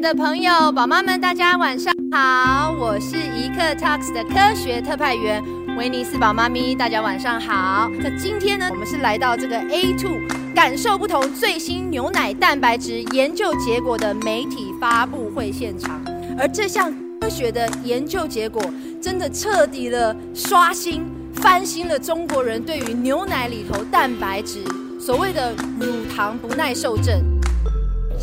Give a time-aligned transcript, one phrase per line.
[0.00, 5.42] 的朋友、宝妈们，大家晚上好，我是一克 Talks 的科学特派员
[5.76, 7.90] 威尼斯宝妈咪，大家晚上好。
[8.00, 10.18] 那今天呢，我们是来到这个 A Two
[10.54, 16.00] 感受不同最新牛奶蛋白质研究结果的媒体发布会现场，
[16.38, 18.62] 而这项科学的研究结果，
[19.00, 24.62] 真的彻底的刷新、翻新了中国人对于牛奶里头蛋白质
[25.00, 27.31] 所谓的乳糖不耐受症。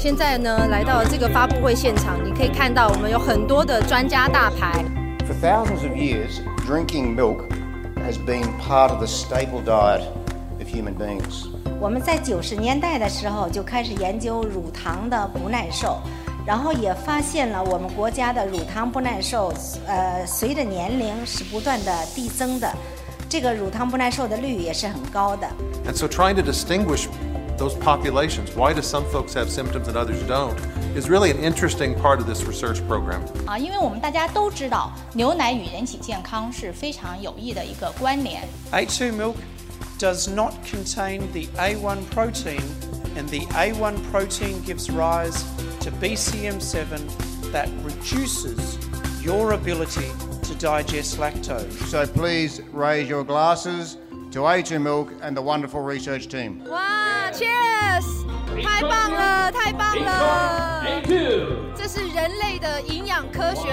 [0.01, 4.81] 现在呢，来到了这个发布会现场，你可以看到我们有很多的专家大牌。
[5.27, 7.49] For thousands of years, drinking milk
[8.07, 10.03] has been part of the staple diet
[10.57, 11.49] of human beings.
[11.81, 15.99] 我们在九十年代的时候就开始研究乳糖的不耐受，
[16.45, 19.53] 然后也发现了我们国家的乳糖不耐受，
[19.85, 22.71] 呃，随着年龄是不断的递增的，
[23.27, 25.47] 这个乳糖不耐受的率也是很高的。
[25.85, 27.07] And so trying to distinguish
[27.58, 30.58] those populations, why do some folks have symptoms and others don't,
[30.96, 33.22] is really an interesting part of this research program.
[33.46, 38.42] 啊，因为我们大家都知道，牛奶与人体健康是非常有益的一个关联。
[38.72, 39.36] A2 milk
[39.98, 42.60] does not contain the A1 protein,
[43.16, 45.44] and the A1 protein gives rise
[45.80, 46.98] to BCM7
[47.52, 48.78] that reduces
[49.22, 50.10] your ability
[50.42, 51.70] to digest lactose.
[51.86, 53.96] So please raise your glasses
[54.32, 56.60] to A2 Milk and the wonderful research team.
[56.68, 57.07] 哇
[57.38, 58.24] ，Cheers！
[58.62, 60.84] 太棒了，太棒了！
[61.76, 63.68] 这是人类的营养科学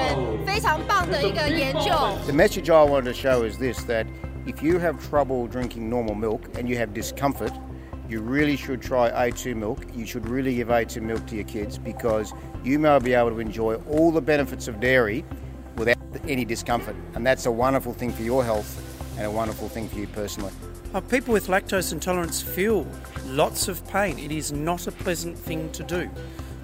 [0.45, 1.91] 非常棒的一个研究。
[2.25, 4.05] The message I wanted to show is this that
[4.45, 7.53] if you have trouble drinking normal milk and you have discomfort,
[8.09, 9.85] you really should try A2 milk.
[9.95, 13.39] You should really give A2 milk to your kids because you may be able to
[13.39, 15.23] enjoy all the benefits of dairy
[15.77, 16.95] without any discomfort.
[17.15, 18.81] And that's a wonderful thing for your health
[19.16, 20.52] and a wonderful thing for you personally.
[20.94, 22.86] Uh, people with lactose intolerance feel
[23.26, 24.18] lots of pain.
[24.18, 26.10] It is not a pleasant thing to do.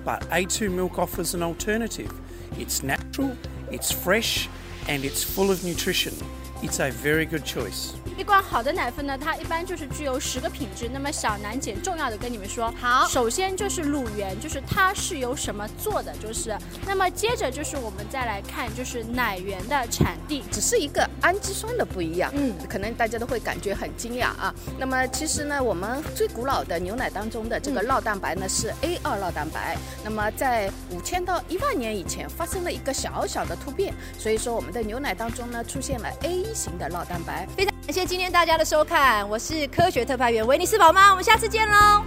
[0.04, 2.12] But A2 milk offers an alternative.
[2.58, 3.36] It's natural,
[3.70, 4.48] it's fresh,
[4.88, 6.14] and it's full of nutrition.
[6.62, 7.90] It's a very good choice.
[8.16, 10.88] 一罐好的奶粉呢，它一般就是具有十个品质。
[10.88, 16.56] 那么小南姐重要的跟你们说，好首先就是乳源，就是它是由什么做的，就是。
[16.86, 20.44] 那么接着就是我们再来看，就是奶源的产地。
[20.52, 24.54] 只是一个氨基酸的不一样，嗯，可能大家都会感觉很惊讶啊。
[24.78, 37.46] 那么其实呢，我们最古老的牛奶当中的这个酪蛋白呢是 A 二酪蛋白，那么在五千到一万年以前发生了一个小小的突变，所以说我们的牛奶当中呢出现了 A 型的酪蛋白。
[37.56, 42.04] 非常感谢今天大家的收看，我是科学特派员维尼斯宝妈，我们下次见喽。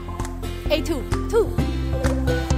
[0.70, 2.55] A two two。